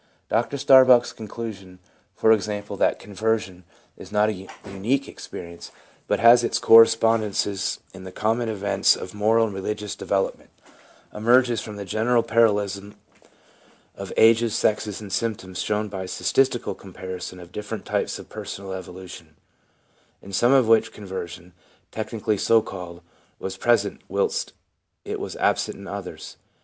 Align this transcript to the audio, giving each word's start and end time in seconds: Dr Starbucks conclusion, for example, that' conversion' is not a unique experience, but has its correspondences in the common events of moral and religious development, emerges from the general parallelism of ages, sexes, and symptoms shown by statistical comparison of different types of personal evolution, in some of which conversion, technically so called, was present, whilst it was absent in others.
Dr 0.29 0.57
Starbucks 0.57 1.15
conclusion, 1.15 1.77
for 2.15 2.31
example, 2.31 2.75
that' 2.75 2.97
conversion' 3.07 3.65
is 4.01 4.11
not 4.11 4.29
a 4.29 4.47
unique 4.65 5.07
experience, 5.07 5.69
but 6.07 6.19
has 6.19 6.43
its 6.43 6.57
correspondences 6.57 7.79
in 7.93 8.03
the 8.03 8.11
common 8.11 8.49
events 8.49 8.95
of 8.95 9.13
moral 9.13 9.45
and 9.45 9.53
religious 9.53 9.95
development, 9.95 10.49
emerges 11.13 11.61
from 11.61 11.75
the 11.75 11.85
general 11.85 12.23
parallelism 12.23 12.95
of 13.93 14.11
ages, 14.17 14.55
sexes, 14.55 15.01
and 15.01 15.13
symptoms 15.13 15.59
shown 15.59 15.87
by 15.87 16.07
statistical 16.07 16.73
comparison 16.73 17.39
of 17.39 17.51
different 17.51 17.85
types 17.85 18.17
of 18.17 18.27
personal 18.27 18.73
evolution, 18.73 19.35
in 20.19 20.33
some 20.33 20.51
of 20.51 20.67
which 20.67 20.91
conversion, 20.91 21.53
technically 21.91 22.39
so 22.39 22.59
called, 22.59 23.03
was 23.37 23.55
present, 23.55 24.01
whilst 24.09 24.53
it 25.05 25.19
was 25.19 25.35
absent 25.35 25.77
in 25.77 25.87
others. 25.87 26.37